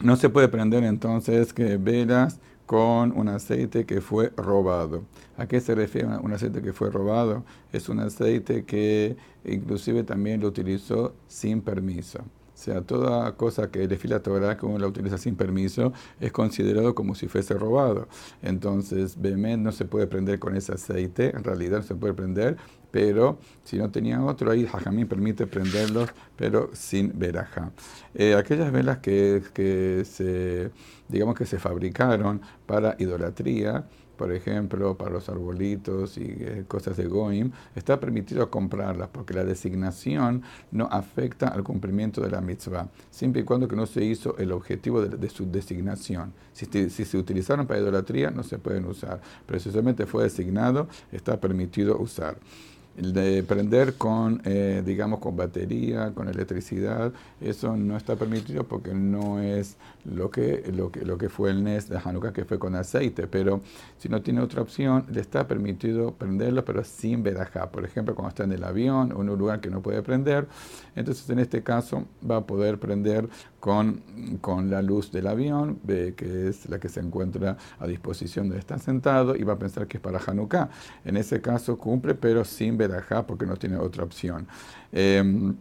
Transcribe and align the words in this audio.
no 0.00 0.16
se 0.16 0.28
puede 0.28 0.48
prender 0.48 0.84
entonces 0.84 1.52
que 1.52 1.76
velas 1.76 2.40
con 2.66 3.16
un 3.18 3.28
aceite 3.28 3.86
que 3.86 4.00
fue 4.00 4.30
robado. 4.36 5.04
¿A 5.36 5.46
qué 5.46 5.60
se 5.60 5.74
refiere 5.74 6.06
un 6.06 6.32
aceite 6.32 6.60
que 6.60 6.72
fue 6.72 6.90
robado? 6.90 7.44
Es 7.72 7.88
un 7.88 8.00
aceite 8.00 8.64
que 8.64 9.16
inclusive 9.44 10.04
también 10.04 10.40
lo 10.40 10.48
utilizó 10.48 11.14
sin 11.26 11.62
permiso. 11.62 12.20
Sea, 12.58 12.80
toda 12.80 13.36
cosa 13.36 13.70
que 13.70 13.86
desfila 13.86 14.20
Torah 14.20 14.56
que 14.56 14.66
uno 14.66 14.80
la 14.80 14.88
utiliza 14.88 15.16
sin 15.16 15.36
permiso 15.36 15.92
es 16.18 16.32
considerado 16.32 16.92
como 16.92 17.14
si 17.14 17.28
fuese 17.28 17.54
robado. 17.54 18.08
Entonces, 18.42 19.16
Behemet 19.16 19.60
no 19.60 19.70
se 19.70 19.84
puede 19.84 20.08
prender 20.08 20.40
con 20.40 20.56
ese 20.56 20.72
aceite, 20.72 21.30
en 21.36 21.44
realidad 21.44 21.78
no 21.78 21.82
se 21.84 21.94
puede 21.94 22.14
prender, 22.14 22.56
pero 22.90 23.38
si 23.62 23.78
no 23.78 23.92
tenía 23.92 24.20
otro, 24.24 24.50
ahí 24.50 24.66
Jajamín 24.66 25.06
permite 25.06 25.46
prenderlos, 25.46 26.10
pero 26.34 26.70
sin 26.72 27.16
veraja. 27.16 27.70
Eh, 28.12 28.34
aquellas 28.34 28.72
velas 28.72 28.98
que, 28.98 29.40
que 29.54 30.04
se, 30.04 30.72
digamos 31.06 31.36
que 31.36 31.46
se 31.46 31.60
fabricaron 31.60 32.40
para 32.66 32.96
idolatría, 32.98 33.86
por 34.18 34.32
ejemplo, 34.32 34.98
para 34.98 35.12
los 35.12 35.28
arbolitos 35.28 36.18
y 36.18 36.24
eh, 36.24 36.64
cosas 36.68 36.96
de 36.96 37.06
Goim, 37.06 37.52
está 37.74 37.98
permitido 37.98 38.50
comprarlas 38.50 39.08
porque 39.08 39.32
la 39.32 39.44
designación 39.44 40.42
no 40.72 40.88
afecta 40.90 41.48
al 41.48 41.62
cumplimiento 41.62 42.20
de 42.20 42.30
la 42.30 42.40
mitzvah, 42.42 42.88
siempre 43.10 43.42
y 43.42 43.44
cuando 43.44 43.68
que 43.68 43.76
no 43.76 43.86
se 43.86 44.04
hizo 44.04 44.36
el 44.36 44.52
objetivo 44.52 45.00
de, 45.00 45.30
su 45.30 45.50
designación. 45.50 46.32
Si, 46.52 46.66
si, 46.90 47.04
se 47.04 47.16
utilizaron 47.16 47.66
para 47.66 47.80
idolatría, 47.80 48.30
no 48.30 48.42
se 48.42 48.58
pueden 48.58 48.84
usar, 48.86 49.20
pero 49.46 49.60
si 49.60 49.70
solamente 49.70 50.04
fue 50.04 50.24
designado, 50.24 50.88
está 51.12 51.40
permitido 51.40 51.96
usar. 51.98 52.36
De 52.98 53.44
prender 53.44 53.94
con, 53.94 54.42
eh, 54.44 54.82
digamos, 54.84 55.20
con 55.20 55.36
batería, 55.36 56.10
con 56.12 56.28
electricidad, 56.28 57.12
eso 57.40 57.76
no 57.76 57.96
está 57.96 58.16
permitido 58.16 58.64
porque 58.64 58.92
no 58.92 59.38
es 59.38 59.76
lo 60.04 60.32
que, 60.32 60.64
lo 60.74 60.90
que, 60.90 61.04
lo 61.04 61.16
que 61.16 61.28
fue 61.28 61.50
el 61.50 61.62
NES 61.62 61.88
de 61.88 62.00
Hanukkah, 62.02 62.32
que 62.32 62.44
fue 62.44 62.58
con 62.58 62.74
aceite. 62.74 63.28
Pero 63.28 63.60
si 63.98 64.08
no 64.08 64.20
tiene 64.20 64.40
otra 64.40 64.62
opción, 64.62 65.06
le 65.12 65.20
está 65.20 65.46
permitido 65.46 66.12
prenderlo, 66.12 66.64
pero 66.64 66.82
sin 66.82 67.22
verajá. 67.22 67.70
Por 67.70 67.84
ejemplo, 67.84 68.16
cuando 68.16 68.30
está 68.30 68.42
en 68.42 68.52
el 68.52 68.64
avión 68.64 69.12
o 69.12 69.22
en 69.22 69.30
un 69.30 69.38
lugar 69.38 69.60
que 69.60 69.70
no 69.70 69.80
puede 69.80 70.02
prender, 70.02 70.48
entonces 70.96 71.30
en 71.30 71.38
este 71.38 71.62
caso 71.62 72.04
va 72.28 72.38
a 72.38 72.46
poder 72.46 72.80
prender 72.80 73.28
con, 73.60 74.02
con 74.40 74.70
la 74.70 74.82
luz 74.82 75.12
del 75.12 75.28
avión, 75.28 75.78
que 75.86 76.48
es 76.48 76.68
la 76.68 76.80
que 76.80 76.88
se 76.88 76.98
encuentra 76.98 77.56
a 77.78 77.86
disposición 77.86 78.48
de 78.48 78.58
estar 78.58 78.80
sentado, 78.80 79.36
y 79.36 79.44
va 79.44 79.52
a 79.52 79.58
pensar 79.58 79.86
que 79.86 79.98
es 79.98 80.02
para 80.02 80.18
Hanukkah. 80.18 80.68
En 81.04 81.16
ese 81.16 81.40
caso 81.40 81.78
cumple, 81.78 82.16
pero 82.16 82.44
sin 82.44 82.76
verajá 82.76 82.87
porque 83.26 83.46
no 83.46 83.56
tiene 83.56 83.76
otra 83.76 84.04
opción. 84.04 84.46
Em, 84.92 85.56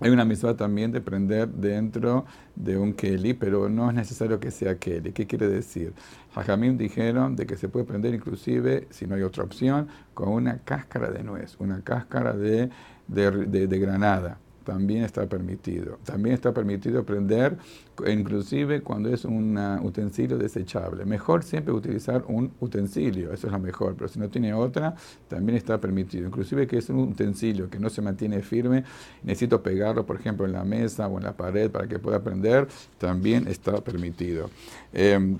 hay 0.00 0.10
una 0.10 0.24
misma 0.24 0.54
también 0.56 0.92
de 0.92 1.00
prender 1.00 1.48
dentro 1.48 2.26
de 2.54 2.76
un 2.76 2.92
keli, 2.92 3.34
pero 3.34 3.68
no 3.68 3.88
es 3.88 3.94
necesario 3.94 4.38
que 4.38 4.50
sea 4.50 4.78
keli. 4.78 5.12
¿Qué 5.12 5.26
quiere 5.26 5.48
decir? 5.48 5.94
Jajamim 6.34 6.76
dijeron 6.76 7.34
de 7.36 7.46
que 7.46 7.56
se 7.56 7.68
puede 7.68 7.86
prender 7.86 8.14
inclusive, 8.14 8.88
si 8.90 9.06
no 9.06 9.14
hay 9.14 9.22
otra 9.22 9.44
opción, 9.44 9.88
con 10.14 10.28
una 10.28 10.58
cáscara 10.64 11.10
de 11.10 11.22
nuez, 11.24 11.56
una 11.58 11.82
cáscara 11.82 12.34
de, 12.34 12.70
de 13.08 13.78
granada 13.78 14.38
también 14.66 15.04
está 15.04 15.26
permitido. 15.26 15.98
También 16.04 16.34
está 16.34 16.52
permitido 16.52 17.04
prender, 17.04 17.56
inclusive 18.04 18.82
cuando 18.82 19.08
es 19.08 19.24
un 19.24 19.56
utensilio 19.82 20.36
desechable. 20.36 21.04
Mejor 21.04 21.44
siempre 21.44 21.72
utilizar 21.72 22.24
un 22.26 22.52
utensilio, 22.58 23.32
eso 23.32 23.46
es 23.46 23.52
lo 23.52 23.60
mejor, 23.60 23.94
pero 23.94 24.08
si 24.08 24.18
no 24.18 24.28
tiene 24.28 24.52
otra, 24.52 24.96
también 25.28 25.56
está 25.56 25.80
permitido. 25.80 26.26
Inclusive 26.26 26.66
que 26.66 26.78
es 26.78 26.90
un 26.90 26.98
utensilio 26.98 27.70
que 27.70 27.78
no 27.78 27.88
se 27.88 28.02
mantiene 28.02 28.42
firme, 28.42 28.82
necesito 29.22 29.62
pegarlo, 29.62 30.04
por 30.04 30.16
ejemplo, 30.16 30.44
en 30.44 30.52
la 30.52 30.64
mesa 30.64 31.06
o 31.06 31.16
en 31.16 31.24
la 31.24 31.36
pared 31.36 31.70
para 31.70 31.86
que 31.86 32.00
pueda 32.00 32.20
prender, 32.20 32.66
también 32.98 33.46
está 33.46 33.80
permitido. 33.84 34.50
Em, 34.92 35.38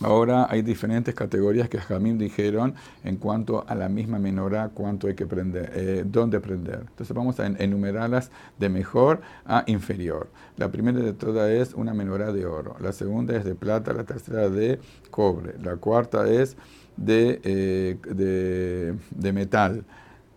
Ahora 0.00 0.46
hay 0.48 0.62
diferentes 0.62 1.12
categorías 1.12 1.68
que 1.68 1.78
Jamim 1.78 2.18
dijeron 2.18 2.74
en 3.02 3.16
cuanto 3.16 3.64
a 3.66 3.74
la 3.74 3.88
misma 3.88 4.20
menorá, 4.20 4.68
cuánto 4.68 5.08
hay 5.08 5.14
que 5.14 5.26
prender, 5.26 5.72
eh, 5.74 6.04
dónde 6.06 6.38
prender. 6.38 6.84
Entonces 6.88 7.14
vamos 7.16 7.40
a 7.40 7.46
enumerarlas 7.46 8.30
de 8.58 8.68
mejor 8.68 9.20
a 9.44 9.64
inferior. 9.66 10.28
La 10.56 10.70
primera 10.70 11.00
de 11.00 11.12
todas 11.14 11.50
es 11.50 11.74
una 11.74 11.94
menorá 11.94 12.32
de 12.32 12.46
oro, 12.46 12.76
la 12.80 12.92
segunda 12.92 13.36
es 13.36 13.44
de 13.44 13.56
plata, 13.56 13.92
la 13.92 14.04
tercera 14.04 14.48
de 14.48 14.78
cobre, 15.10 15.54
la 15.60 15.76
cuarta 15.76 16.28
es 16.30 16.56
de, 16.96 17.40
eh, 17.42 18.94
de, 19.10 19.32
metal, 19.32 19.84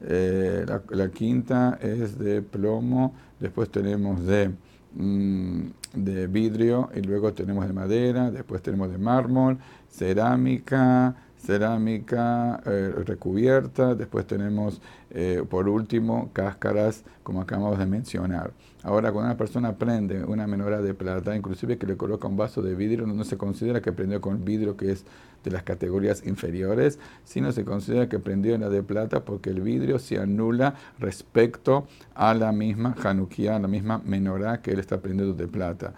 eh, 0.02 0.66
la 0.90 1.10
quinta 1.10 1.78
es 1.82 2.18
de 2.18 2.42
plomo, 2.42 3.14
después 3.40 3.70
tenemos 3.70 4.26
de 4.26 4.52
de 4.94 6.28
vidrio 6.28 6.90
y 6.96 7.02
luego 7.02 7.34
tenemos 7.34 7.66
de 7.68 7.74
madera, 7.74 8.32
después 8.32 8.62
tenemos 8.62 8.92
de 8.92 8.98
mármol, 8.98 9.58
cerámica, 9.90 11.16
cerámica 11.42 12.62
eh, 12.66 12.94
recubierta, 13.06 13.96
después 13.96 14.26
tenemos 14.28 14.82
eh, 15.10 15.44
por 15.50 15.68
último 15.68 16.30
cáscaras 16.34 17.04
como 17.24 17.42
acabamos 17.42 17.80
de 17.80 17.86
mencionar. 17.86 18.52
Ahora 18.84 19.12
cuando 19.12 19.30
una 19.30 19.38
persona 19.38 19.76
prende 19.76 20.24
una 20.24 20.48
menorá 20.48 20.82
de 20.82 20.94
plata, 20.94 21.36
inclusive 21.36 21.78
que 21.78 21.86
le 21.86 21.98
coloca 21.98 22.28
un 22.28 22.38
vaso 22.38 22.62
de 22.62 22.76
vidrio, 22.76 23.06
no 23.06 23.24
se 23.24 23.38
considera 23.38 23.82
que 23.82 23.92
prendió 23.92 24.22
con 24.22 24.44
vidrio 24.44 24.76
que 24.78 24.92
es 24.92 25.06
de 25.44 25.52
las 25.52 25.64
categorías 25.64 26.26
inferiores, 26.26 27.00
sino 27.24 27.52
se 27.52 27.66
considera 27.66 28.08
que 28.08 28.20
prendió 28.20 28.54
en 28.56 28.62
la 28.62 28.70
de 28.70 28.84
plata 28.84 29.26
porque 29.26 29.50
el 29.50 29.62
vidrio 29.62 30.00
se 30.00 30.20
anula 30.20 30.76
respecto 31.00 31.88
a 32.14 32.34
la 32.34 32.52
misma 32.52 32.96
Hanukkah, 33.04 33.56
a 33.56 33.60
la 33.60 33.68
misma 33.68 34.02
menorá 34.06 34.62
que 34.62 34.72
él 34.72 34.80
está 34.80 35.00
prendiendo 35.00 35.34
de 35.34 35.48
plata. 35.48 35.94